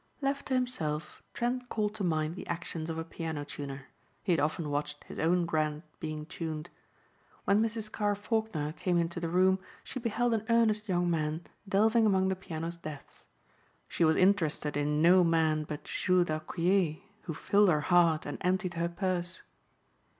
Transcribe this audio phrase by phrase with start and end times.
[0.19, 3.85] Left to himself Trent called to mind the actions of a piano tuner.
[4.23, 6.71] He had often watched his own grand being tuned.
[7.45, 7.91] When Mrs.
[7.91, 12.35] Carr Faulkner came into the room she beheld an earnest young man delving among the
[12.35, 13.27] piano's depths.
[13.87, 18.73] She was interested in no man but Jules d'Aucquier who filled her heart and emptied
[18.73, 19.43] her purse.